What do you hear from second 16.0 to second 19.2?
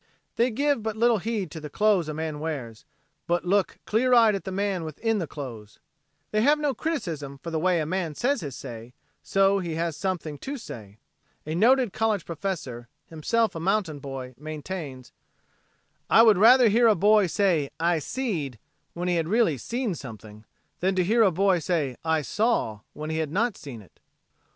"I would rather hear a boy say 'I seed' when he